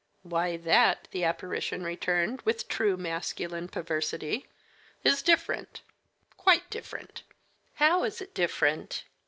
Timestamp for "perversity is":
3.67-5.21